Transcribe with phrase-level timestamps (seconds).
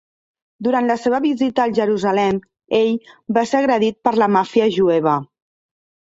[0.67, 2.39] Durant la seva visita a Jerusalem,
[2.77, 5.15] ell va ser agredit per la màfia jueva.